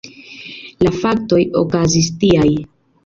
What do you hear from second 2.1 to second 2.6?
tiaj.